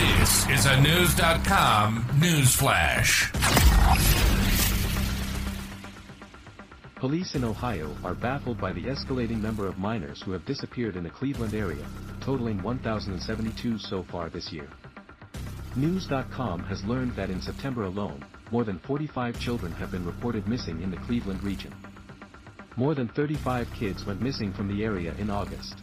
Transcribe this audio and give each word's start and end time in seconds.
This 0.00 0.48
is 0.48 0.64
a 0.64 0.80
News.com 0.80 2.06
news 2.18 2.54
flash. 2.54 3.30
Police 6.94 7.34
in 7.34 7.44
Ohio 7.44 7.94
are 8.02 8.14
baffled 8.14 8.58
by 8.58 8.72
the 8.72 8.84
escalating 8.84 9.42
number 9.42 9.66
of 9.66 9.76
minors 9.78 10.22
who 10.22 10.32
have 10.32 10.46
disappeared 10.46 10.96
in 10.96 11.04
the 11.04 11.10
Cleveland 11.10 11.52
area, 11.52 11.84
totaling 12.22 12.62
1,072 12.62 13.76
so 13.76 14.02
far 14.04 14.30
this 14.30 14.50
year. 14.50 14.70
News.com 15.76 16.60
has 16.60 16.82
learned 16.84 17.14
that 17.14 17.28
in 17.28 17.42
September 17.42 17.84
alone, 17.84 18.24
more 18.50 18.64
than 18.64 18.78
45 18.78 19.38
children 19.38 19.70
have 19.72 19.90
been 19.90 20.06
reported 20.06 20.48
missing 20.48 20.80
in 20.80 20.90
the 20.90 20.96
Cleveland 20.96 21.42
region. 21.42 21.74
More 22.76 22.94
than 22.94 23.08
35 23.08 23.68
kids 23.74 24.06
went 24.06 24.22
missing 24.22 24.50
from 24.54 24.74
the 24.74 24.82
area 24.82 25.12
in 25.18 25.28
August. 25.28 25.74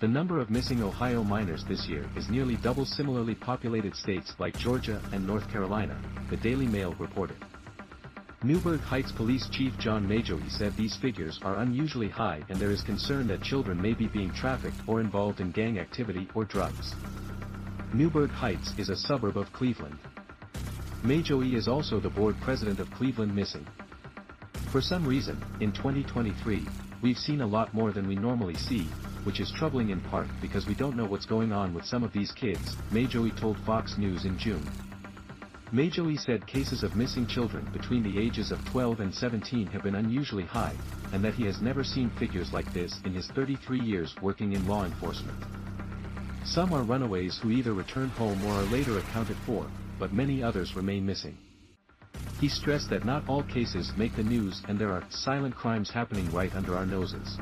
The 0.00 0.08
number 0.08 0.40
of 0.40 0.48
missing 0.48 0.82
Ohio 0.82 1.22
minors 1.22 1.62
this 1.62 1.86
year 1.86 2.08
is 2.16 2.30
nearly 2.30 2.56
double 2.56 2.86
similarly 2.86 3.34
populated 3.34 3.94
states 3.94 4.34
like 4.38 4.56
Georgia 4.56 4.98
and 5.12 5.26
North 5.26 5.46
Carolina, 5.52 5.94
the 6.30 6.38
Daily 6.38 6.66
Mail 6.66 6.94
reported. 6.98 7.36
Newburgh 8.42 8.80
Heights 8.80 9.12
Police 9.12 9.46
Chief 9.50 9.76
John 9.78 10.08
Majoy 10.08 10.50
said 10.50 10.74
these 10.74 10.96
figures 10.96 11.38
are 11.42 11.56
unusually 11.56 12.08
high 12.08 12.42
and 12.48 12.58
there 12.58 12.70
is 12.70 12.80
concern 12.80 13.26
that 13.26 13.42
children 13.42 13.80
may 13.80 13.92
be 13.92 14.06
being 14.06 14.32
trafficked 14.32 14.80
or 14.86 15.02
involved 15.02 15.40
in 15.40 15.50
gang 15.50 15.78
activity 15.78 16.26
or 16.34 16.46
drugs. 16.46 16.94
Newburgh 17.92 18.30
Heights 18.30 18.72
is 18.78 18.88
a 18.88 18.96
suburb 18.96 19.36
of 19.36 19.52
Cleveland. 19.52 19.98
Majoy 21.04 21.52
is 21.52 21.68
also 21.68 22.00
the 22.00 22.08
board 22.08 22.36
president 22.40 22.80
of 22.80 22.90
Cleveland 22.92 23.36
Missing. 23.36 23.66
For 24.72 24.80
some 24.80 25.06
reason, 25.06 25.36
in 25.60 25.72
2023, 25.72 26.66
we've 27.02 27.18
seen 27.18 27.42
a 27.42 27.46
lot 27.46 27.74
more 27.74 27.92
than 27.92 28.08
we 28.08 28.16
normally 28.16 28.54
see, 28.54 28.86
which 29.24 29.40
is 29.40 29.50
troubling 29.50 29.90
in 29.90 30.00
part 30.00 30.28
because 30.40 30.66
we 30.66 30.74
don't 30.74 30.96
know 30.96 31.06
what's 31.06 31.26
going 31.26 31.52
on 31.52 31.74
with 31.74 31.84
some 31.84 32.02
of 32.02 32.12
these 32.12 32.32
kids, 32.32 32.76
Majoy 32.90 33.30
told 33.38 33.58
Fox 33.66 33.96
News 33.98 34.24
in 34.24 34.38
June. 34.38 34.66
Majoy 35.72 36.18
said 36.18 36.46
cases 36.46 36.82
of 36.82 36.96
missing 36.96 37.26
children 37.26 37.68
between 37.72 38.02
the 38.02 38.18
ages 38.18 38.50
of 38.50 38.64
12 38.66 39.00
and 39.00 39.14
17 39.14 39.66
have 39.68 39.84
been 39.84 39.94
unusually 39.94 40.44
high, 40.44 40.74
and 41.12 41.24
that 41.24 41.34
he 41.34 41.44
has 41.44 41.62
never 41.62 41.84
seen 41.84 42.10
figures 42.18 42.52
like 42.52 42.72
this 42.72 43.00
in 43.04 43.14
his 43.14 43.28
33 43.28 43.78
years 43.78 44.14
working 44.20 44.52
in 44.52 44.66
law 44.66 44.84
enforcement. 44.84 45.38
Some 46.44 46.72
are 46.72 46.82
runaways 46.82 47.38
who 47.38 47.50
either 47.50 47.72
return 47.72 48.08
home 48.08 48.44
or 48.44 48.54
are 48.54 48.64
later 48.64 48.98
accounted 48.98 49.36
for, 49.46 49.66
but 49.98 50.12
many 50.12 50.42
others 50.42 50.74
remain 50.74 51.06
missing. 51.06 51.36
He 52.40 52.48
stressed 52.48 52.88
that 52.90 53.04
not 53.04 53.28
all 53.28 53.42
cases 53.42 53.92
make 53.96 54.16
the 54.16 54.22
news 54.22 54.62
and 54.66 54.78
there 54.78 54.90
are 54.90 55.04
silent 55.10 55.54
crimes 55.54 55.90
happening 55.90 56.28
right 56.32 56.54
under 56.56 56.74
our 56.74 56.86
noses. 56.86 57.38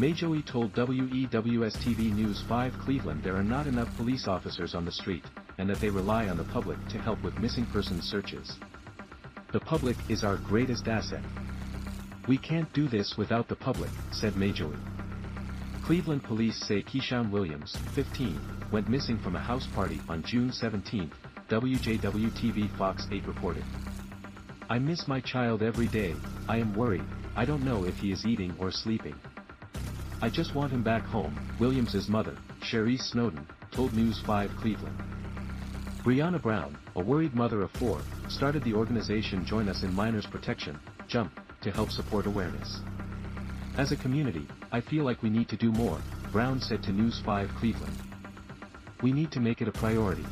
Majoy 0.00 0.42
told 0.46 0.72
WEWS-TV 0.72 2.14
News 2.14 2.42
5 2.48 2.78
Cleveland 2.78 3.22
there 3.22 3.36
are 3.36 3.42
not 3.42 3.66
enough 3.66 3.94
police 3.98 4.26
officers 4.26 4.74
on 4.74 4.86
the 4.86 4.90
street, 4.90 5.26
and 5.58 5.68
that 5.68 5.78
they 5.78 5.90
rely 5.90 6.26
on 6.28 6.38
the 6.38 6.44
public 6.44 6.78
to 6.88 6.96
help 6.96 7.22
with 7.22 7.38
missing 7.38 7.66
persons 7.66 8.08
searches. 8.08 8.56
The 9.52 9.60
public 9.60 9.98
is 10.08 10.24
our 10.24 10.38
greatest 10.38 10.88
asset. 10.88 11.22
We 12.26 12.38
can't 12.38 12.72
do 12.72 12.88
this 12.88 13.18
without 13.18 13.46
the 13.46 13.56
public, 13.56 13.90
said 14.10 14.32
Majoy. 14.36 14.74
Cleveland 15.84 16.24
police 16.24 16.58
say 16.66 16.82
Keyshawn 16.82 17.30
Williams, 17.30 17.76
15, 17.94 18.40
went 18.72 18.88
missing 18.88 19.18
from 19.18 19.36
a 19.36 19.40
house 19.40 19.66
party 19.74 20.00
on 20.08 20.22
June 20.22 20.50
17, 20.50 21.12
WJW-TV 21.50 22.74
Fox 22.78 23.06
8 23.12 23.26
reported. 23.26 23.64
I 24.70 24.78
miss 24.78 25.06
my 25.06 25.20
child 25.20 25.62
every 25.62 25.88
day, 25.88 26.14
I 26.48 26.56
am 26.56 26.72
worried, 26.72 27.04
I 27.36 27.44
don't 27.44 27.66
know 27.66 27.84
if 27.84 27.98
he 27.98 28.12
is 28.12 28.24
eating 28.24 28.54
or 28.58 28.70
sleeping. 28.70 29.14
I 30.22 30.28
just 30.28 30.54
want 30.54 30.70
him 30.70 30.82
back 30.82 31.02
home, 31.04 31.34
Williams's 31.58 32.06
mother, 32.06 32.36
Cherise 32.60 33.00
Snowden, 33.00 33.46
told 33.70 33.94
News 33.94 34.20
5 34.20 34.54
Cleveland. 34.56 34.98
Brianna 36.04 36.40
Brown, 36.40 36.76
a 36.94 37.00
worried 37.00 37.34
mother 37.34 37.62
of 37.62 37.70
four, 37.70 38.02
started 38.28 38.62
the 38.62 38.74
organization 38.74 39.46
Join 39.46 39.66
Us 39.66 39.82
in 39.82 39.94
Minors 39.94 40.26
Protection, 40.26 40.78
JUMP, 41.08 41.32
to 41.62 41.70
help 41.70 41.90
support 41.90 42.26
awareness. 42.26 42.80
As 43.78 43.92
a 43.92 43.96
community, 43.96 44.46
I 44.70 44.82
feel 44.82 45.04
like 45.04 45.22
we 45.22 45.30
need 45.30 45.48
to 45.48 45.56
do 45.56 45.72
more, 45.72 45.98
Brown 46.32 46.60
said 46.60 46.82
to 46.82 46.92
News 46.92 47.18
5 47.24 47.54
Cleveland. 47.54 47.96
We 49.02 49.12
need 49.12 49.32
to 49.32 49.40
make 49.40 49.62
it 49.62 49.68
a 49.68 49.72
priority. 49.72 50.26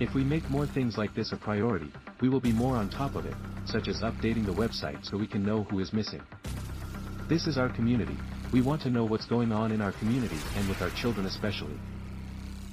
If 0.00 0.14
we 0.14 0.24
make 0.24 0.50
more 0.50 0.66
things 0.66 0.98
like 0.98 1.14
this 1.14 1.30
a 1.30 1.36
priority, 1.36 1.92
we 2.20 2.28
will 2.28 2.40
be 2.40 2.52
more 2.52 2.74
on 2.76 2.90
top 2.90 3.14
of 3.14 3.24
it, 3.24 3.36
such 3.66 3.86
as 3.86 4.00
updating 4.00 4.44
the 4.44 4.52
website 4.52 5.06
so 5.06 5.16
we 5.16 5.28
can 5.28 5.44
know 5.44 5.62
who 5.64 5.78
is 5.78 5.92
missing. 5.92 6.22
This 7.28 7.46
is 7.46 7.56
our 7.56 7.68
community, 7.68 8.16
we 8.52 8.60
want 8.62 8.82
to 8.82 8.90
know 8.90 9.04
what's 9.04 9.26
going 9.26 9.52
on 9.52 9.72
in 9.72 9.80
our 9.80 9.92
community 9.92 10.38
and 10.56 10.68
with 10.68 10.82
our 10.82 10.90
children 10.90 11.26
especially. 11.26 11.78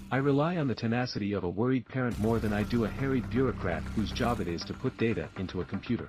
I 0.09 0.17
rely 0.17 0.57
on 0.57 0.67
the 0.67 0.75
tenacity 0.75 1.33
of 1.33 1.43
a 1.43 1.49
worried 1.49 1.85
parent 1.87 2.17
more 2.19 2.39
than 2.39 2.53
I 2.53 2.63
do 2.63 2.85
a 2.85 2.89
harried 2.89 3.29
bureaucrat 3.29 3.83
whose 3.95 4.11
job 4.11 4.39
it 4.39 4.47
is 4.47 4.63
to 4.63 4.73
put 4.73 4.97
data 4.97 5.29
into 5.37 5.61
a 5.61 5.65
computer. 5.65 6.07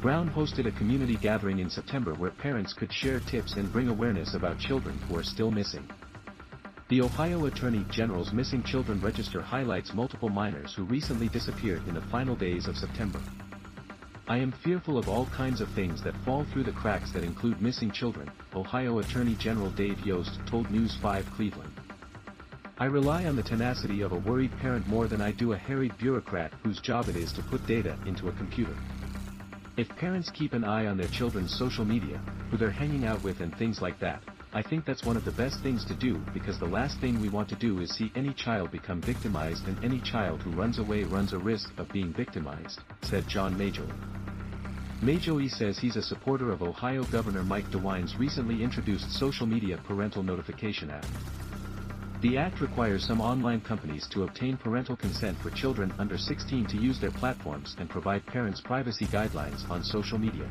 Brown 0.00 0.28
hosted 0.30 0.66
a 0.66 0.78
community 0.78 1.16
gathering 1.16 1.60
in 1.60 1.70
September 1.70 2.14
where 2.14 2.30
parents 2.30 2.72
could 2.72 2.92
share 2.92 3.20
tips 3.20 3.54
and 3.54 3.72
bring 3.72 3.88
awareness 3.88 4.34
about 4.34 4.58
children 4.58 4.98
who 5.08 5.16
are 5.16 5.22
still 5.22 5.50
missing. 5.50 5.88
The 6.88 7.02
Ohio 7.02 7.46
Attorney 7.46 7.84
General's 7.90 8.32
Missing 8.32 8.62
Children 8.62 9.00
Register 9.00 9.42
highlights 9.42 9.94
multiple 9.94 10.28
minors 10.28 10.72
who 10.74 10.84
recently 10.84 11.28
disappeared 11.28 11.86
in 11.86 11.94
the 11.94 12.00
final 12.00 12.34
days 12.34 12.66
of 12.66 12.76
September. 12.76 13.20
I 14.28 14.36
am 14.36 14.52
fearful 14.52 14.98
of 14.98 15.08
all 15.08 15.24
kinds 15.34 15.62
of 15.62 15.70
things 15.70 16.02
that 16.02 16.14
fall 16.22 16.44
through 16.44 16.64
the 16.64 16.72
cracks 16.72 17.10
that 17.12 17.24
include 17.24 17.62
missing 17.62 17.90
children, 17.90 18.30
Ohio 18.54 18.98
Attorney 18.98 19.34
General 19.36 19.70
Dave 19.70 20.04
Yost 20.04 20.38
told 20.44 20.70
News 20.70 20.94
5 21.00 21.24
Cleveland. 21.34 21.72
I 22.78 22.84
rely 22.84 23.24
on 23.24 23.36
the 23.36 23.42
tenacity 23.42 24.02
of 24.02 24.12
a 24.12 24.18
worried 24.18 24.52
parent 24.58 24.86
more 24.86 25.06
than 25.06 25.22
I 25.22 25.32
do 25.32 25.54
a 25.54 25.56
harried 25.56 25.96
bureaucrat 25.96 26.52
whose 26.62 26.78
job 26.78 27.08
it 27.08 27.16
is 27.16 27.32
to 27.32 27.42
put 27.42 27.66
data 27.66 27.96
into 28.04 28.28
a 28.28 28.32
computer. 28.32 28.76
If 29.78 29.88
parents 29.96 30.28
keep 30.28 30.52
an 30.52 30.62
eye 30.62 30.88
on 30.88 30.98
their 30.98 31.08
children's 31.08 31.58
social 31.58 31.86
media, 31.86 32.18
who 32.50 32.58
they're 32.58 32.70
hanging 32.70 33.06
out 33.06 33.22
with 33.24 33.40
and 33.40 33.56
things 33.56 33.80
like 33.80 33.98
that, 34.00 34.22
I 34.52 34.60
think 34.60 34.84
that's 34.84 35.04
one 35.04 35.16
of 35.16 35.24
the 35.24 35.32
best 35.32 35.60
things 35.62 35.84
to 35.86 35.94
do 35.94 36.18
because 36.34 36.58
the 36.58 36.66
last 36.66 36.98
thing 37.00 37.20
we 37.20 37.28
want 37.28 37.48
to 37.48 37.54
do 37.54 37.80
is 37.80 37.90
see 37.90 38.12
any 38.14 38.34
child 38.34 38.70
become 38.70 39.00
victimized 39.00 39.66
and 39.68 39.82
any 39.82 40.00
child 40.00 40.42
who 40.42 40.50
runs 40.50 40.78
away 40.78 41.04
runs 41.04 41.32
a 41.32 41.38
risk 41.38 41.70
of 41.78 41.88
being 41.92 42.12
victimized, 42.12 42.80
said 43.02 43.26
John 43.26 43.54
Majoy. 43.56 44.17
Majoy 45.02 45.48
says 45.48 45.78
he's 45.78 45.94
a 45.94 46.02
supporter 46.02 46.50
of 46.50 46.60
Ohio 46.60 47.04
Governor 47.04 47.44
Mike 47.44 47.70
DeWine's 47.70 48.16
recently 48.16 48.64
introduced 48.64 49.12
Social 49.12 49.46
Media 49.46 49.78
Parental 49.86 50.24
Notification 50.24 50.90
Act. 50.90 51.06
The 52.20 52.36
act 52.36 52.60
requires 52.60 53.06
some 53.06 53.20
online 53.20 53.60
companies 53.60 54.08
to 54.08 54.24
obtain 54.24 54.56
parental 54.56 54.96
consent 54.96 55.38
for 55.40 55.50
children 55.50 55.94
under 56.00 56.18
16 56.18 56.66
to 56.66 56.76
use 56.76 56.98
their 56.98 57.12
platforms 57.12 57.76
and 57.78 57.88
provide 57.88 58.26
parents 58.26 58.60
privacy 58.60 59.06
guidelines 59.06 59.70
on 59.70 59.84
social 59.84 60.18
media. 60.18 60.50